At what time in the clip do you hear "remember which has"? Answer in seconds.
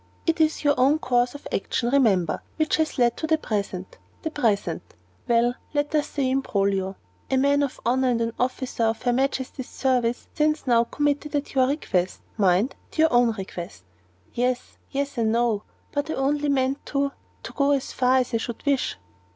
1.89-2.97